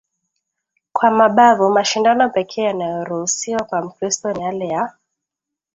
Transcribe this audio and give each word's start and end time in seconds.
kwa 0.93 1.11
mabavu 1.11 1.69
Mashindano 1.69 2.29
pekee 2.29 2.61
yanayoruhusiwa 2.63 3.63
kwa 3.63 3.81
Mkristo 3.81 4.33
ni 4.33 4.41
yale 4.43 4.67
ya 4.67 4.93